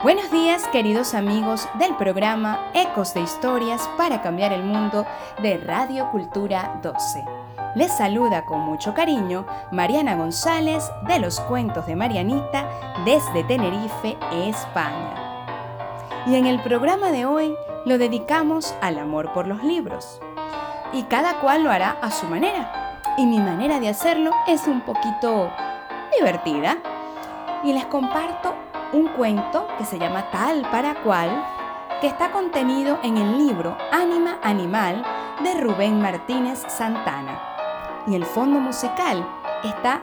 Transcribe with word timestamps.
Buenos 0.00 0.30
días 0.30 0.68
queridos 0.68 1.12
amigos 1.12 1.68
del 1.74 1.96
programa 1.96 2.70
Ecos 2.72 3.14
de 3.14 3.20
Historias 3.20 3.90
para 3.96 4.22
Cambiar 4.22 4.52
el 4.52 4.62
Mundo 4.62 5.04
de 5.42 5.58
Radio 5.58 6.08
Cultura 6.12 6.78
12. 6.84 7.24
Les 7.74 7.90
saluda 7.90 8.44
con 8.44 8.60
mucho 8.60 8.94
cariño 8.94 9.44
Mariana 9.72 10.14
González 10.14 10.88
de 11.08 11.18
los 11.18 11.40
Cuentos 11.40 11.86
de 11.86 11.96
Marianita 11.96 12.68
desde 13.04 13.42
Tenerife, 13.42 14.16
España. 14.30 15.16
Y 16.28 16.36
en 16.36 16.46
el 16.46 16.60
programa 16.62 17.10
de 17.10 17.26
hoy 17.26 17.56
lo 17.84 17.98
dedicamos 17.98 18.76
al 18.80 19.00
amor 19.00 19.32
por 19.32 19.48
los 19.48 19.64
libros. 19.64 20.20
Y 20.92 21.02
cada 21.04 21.40
cual 21.40 21.64
lo 21.64 21.72
hará 21.72 21.96
a 22.02 22.12
su 22.12 22.26
manera. 22.26 23.00
Y 23.18 23.26
mi 23.26 23.40
manera 23.40 23.80
de 23.80 23.88
hacerlo 23.88 24.30
es 24.46 24.68
un 24.68 24.80
poquito 24.82 25.50
divertida. 26.16 26.78
Y 27.64 27.72
les 27.72 27.84
comparto 27.86 28.54
un 28.92 29.08
cuento 29.08 29.66
que 29.78 29.84
se 29.84 29.98
llama 29.98 30.30
Tal 30.30 30.62
para 30.70 31.02
cual, 31.02 31.44
que 32.00 32.06
está 32.06 32.30
contenido 32.30 32.98
en 33.02 33.16
el 33.16 33.38
libro 33.38 33.76
Ánima 33.90 34.38
Animal 34.42 35.04
de 35.42 35.60
Rubén 35.60 36.00
Martínez 36.00 36.64
Santana. 36.68 37.38
Y 38.06 38.14
el 38.14 38.24
fondo 38.24 38.60
musical 38.60 39.26
está 39.64 40.02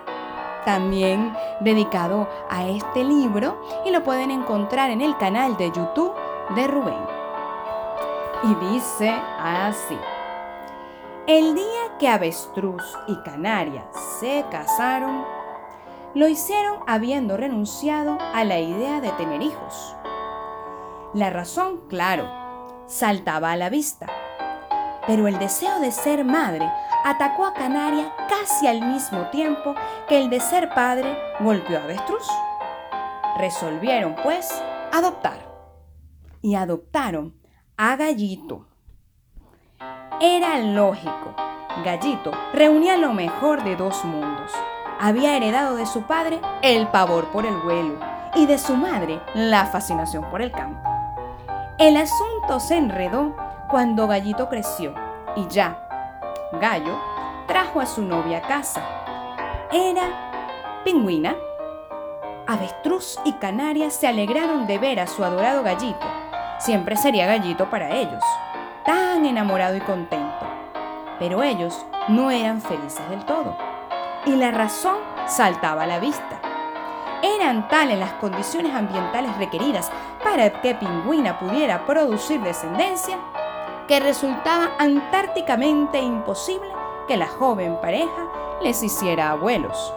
también 0.65 1.35
dedicado 1.61 2.27
a 2.49 2.65
este 2.65 3.03
libro 3.03 3.61
y 3.85 3.91
lo 3.91 4.03
pueden 4.03 4.31
encontrar 4.31 4.89
en 4.89 5.01
el 5.01 5.17
canal 5.17 5.55
de 5.57 5.71
YouTube 5.71 6.13
de 6.55 6.67
Rubén. 6.67 7.05
Y 8.43 8.73
dice 8.73 9.15
así. 9.39 9.97
El 11.27 11.55
día 11.55 11.97
que 11.97 12.07
Avestruz 12.07 12.83
y 13.07 13.15
Canaria 13.23 13.87
se 14.19 14.45
casaron, 14.51 15.25
lo 16.15 16.29
hicieron 16.29 16.79
habiendo 16.87 17.35
renunciado 17.35 18.17
a 18.33 18.45
la 18.45 18.57
idea 18.57 19.01
de 19.01 19.11
tener 19.11 19.41
hijos. 19.41 19.95
La 21.13 21.29
razón, 21.29 21.81
claro, 21.89 22.25
saltaba 22.87 23.51
a 23.51 23.57
la 23.57 23.69
vista, 23.69 24.07
pero 25.05 25.27
el 25.27 25.37
deseo 25.39 25.77
de 25.81 25.91
ser 25.91 26.23
madre 26.23 26.71
atacó 27.03 27.45
a 27.45 27.53
Canaria 27.53 28.13
casi 28.29 28.65
al 28.65 28.81
mismo 28.81 29.29
tiempo 29.29 29.75
que 30.07 30.17
el 30.17 30.29
de 30.29 30.39
ser 30.39 30.69
padre 30.69 31.17
golpeó 31.41 31.77
a 31.77 31.83
Avestruz. 31.83 32.27
Resolvieron, 33.37 34.15
pues, 34.23 34.49
adoptar. 34.93 35.53
Y 36.41 36.55
adoptaron 36.55 37.35
a 37.75 37.97
Gallito. 37.97 38.67
Era 40.21 40.59
lógico. 40.59 41.35
Gallito 41.83 42.31
reunía 42.53 42.95
lo 42.95 43.11
mejor 43.11 43.65
de 43.65 43.75
dos 43.75 44.05
mundos 44.05 44.53
había 44.99 45.35
heredado 45.35 45.75
de 45.75 45.85
su 45.85 46.03
padre 46.03 46.39
el 46.61 46.87
pavor 46.87 47.25
por 47.27 47.45
el 47.45 47.55
vuelo 47.57 47.95
y 48.35 48.45
de 48.45 48.57
su 48.57 48.75
madre 48.75 49.19
la 49.33 49.65
fascinación 49.65 50.23
por 50.29 50.41
el 50.41 50.51
campo. 50.51 50.89
El 51.77 51.97
asunto 51.97 52.59
se 52.59 52.77
enredó 52.77 53.35
cuando 53.69 54.07
Gallito 54.07 54.49
creció 54.49 54.93
y 55.35 55.47
ya, 55.47 55.87
Gallo 56.53 56.97
trajo 57.47 57.81
a 57.81 57.85
su 57.85 58.01
novia 58.01 58.39
a 58.39 58.41
casa. 58.41 58.81
Era 59.71 60.81
pingüina. 60.83 61.35
Avestruz 62.47 63.19
y 63.25 63.33
Canaria 63.33 63.89
se 63.89 64.07
alegraron 64.07 64.67
de 64.67 64.77
ver 64.77 64.99
a 64.99 65.07
su 65.07 65.23
adorado 65.23 65.63
Gallito. 65.63 66.05
Siempre 66.59 66.95
sería 66.95 67.25
Gallito 67.25 67.69
para 67.69 67.95
ellos, 67.95 68.23
tan 68.85 69.25
enamorado 69.25 69.75
y 69.75 69.81
contento. 69.81 70.45
Pero 71.19 71.43
ellos 71.43 71.85
no 72.07 72.29
eran 72.29 72.61
felices 72.61 73.09
del 73.09 73.25
todo 73.25 73.74
y 74.25 74.35
la 74.35 74.51
razón 74.51 74.97
saltaba 75.27 75.83
a 75.83 75.87
la 75.87 75.99
vista. 75.99 76.39
Eran 77.21 77.67
tales 77.67 77.99
las 77.99 78.13
condiciones 78.13 78.73
ambientales 78.73 79.37
requeridas 79.37 79.91
para 80.23 80.61
que 80.61 80.75
Pingüina 80.75 81.39
pudiera 81.39 81.85
producir 81.85 82.41
descendencia 82.41 83.17
que 83.87 83.99
resultaba 83.99 84.71
antárticamente 84.79 85.99
imposible 85.99 86.67
que 87.07 87.17
la 87.17 87.27
joven 87.27 87.77
pareja 87.81 88.29
les 88.61 88.81
hiciera 88.81 89.31
abuelos. 89.31 89.93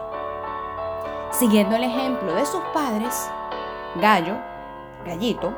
Siguiendo 1.30 1.76
el 1.76 1.84
ejemplo 1.84 2.34
de 2.34 2.46
sus 2.46 2.62
padres, 2.72 3.30
Gallo, 3.96 4.34
Gallito, 5.04 5.54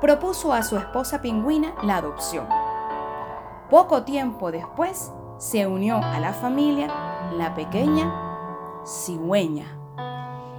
propuso 0.00 0.52
a 0.52 0.62
su 0.62 0.76
esposa 0.76 1.20
Pingüina 1.22 1.74
la 1.82 1.96
adopción. 1.96 2.46
Poco 3.70 4.02
tiempo 4.02 4.52
después 4.52 5.12
se 5.38 5.66
unió 5.66 5.96
a 5.96 6.20
la 6.20 6.32
familia 6.32 6.88
la 7.32 7.54
pequeña 7.54 8.12
cigüeña, 8.86 9.66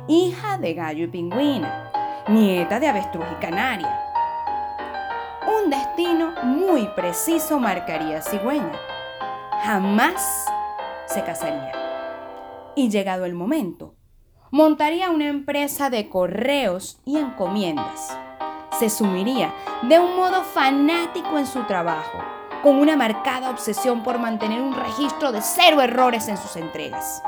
hija 0.07 0.57
de 0.57 0.73
gallo 0.73 1.05
y 1.05 1.07
pingüina, 1.07 1.91
nieta 2.27 2.79
de 2.79 2.87
avestruz 2.87 3.25
y 3.31 3.35
canaria. 3.35 4.01
Un 5.47 5.69
destino 5.69 6.33
muy 6.43 6.87
preciso 6.95 7.59
marcaría 7.59 8.21
cigüeña. 8.21 8.73
Jamás 9.63 10.45
se 11.07 11.23
casaría. 11.23 11.71
Y 12.75 12.89
llegado 12.89 13.25
el 13.25 13.35
momento, 13.35 13.95
montaría 14.51 15.11
una 15.11 15.27
empresa 15.27 15.89
de 15.89 16.09
correos 16.09 16.99
y 17.05 17.17
encomiendas. 17.17 18.17
Se 18.79 18.89
sumiría 18.89 19.53
de 19.83 19.99
un 19.99 20.17
modo 20.17 20.43
fanático 20.43 21.37
en 21.37 21.47
su 21.47 21.63
trabajo 21.63 22.34
con 22.65 22.79
una 22.79 22.95
marcada 22.95 23.51
obsesión 23.51 24.01
por 24.01 24.17
mantener 24.17 24.59
un 24.59 24.73
registro 24.73 25.31
de 25.31 25.39
cero 25.39 25.83
errores 25.83 26.27
en 26.29 26.35
sus 26.35 26.55
entregas. 26.55 27.21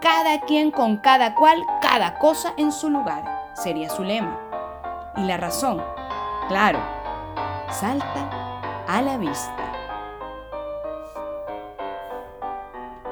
Cada 0.00 0.40
quien 0.46 0.70
con 0.70 0.96
cada 0.96 1.34
cual, 1.34 1.62
cada 1.82 2.18
cosa 2.18 2.54
en 2.56 2.72
su 2.72 2.88
lugar, 2.88 3.50
sería 3.52 3.90
su 3.90 4.02
lema. 4.02 4.40
Y 5.18 5.24
la 5.24 5.36
razón, 5.36 5.84
claro, 6.48 6.78
salta 7.68 8.30
a 8.88 9.02
la 9.02 9.18
vista. 9.18 9.52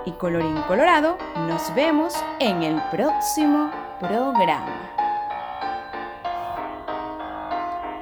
Y 0.06 0.12
colorín 0.12 0.62
colorado, 0.62 1.18
nos 1.46 1.74
vemos 1.74 2.14
en 2.38 2.62
el 2.62 2.80
próximo 2.90 3.70
programa. 4.00 4.93